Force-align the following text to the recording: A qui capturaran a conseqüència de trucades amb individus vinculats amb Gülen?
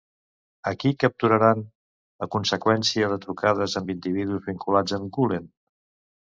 A 0.69 0.71
qui 0.83 0.91
capturaran 1.03 1.61
a 2.27 2.29
conseqüència 2.37 3.11
de 3.13 3.21
trucades 3.27 3.79
amb 3.83 3.95
individus 3.97 4.51
vinculats 4.51 5.01
amb 5.01 5.17
Gülen? 5.21 5.49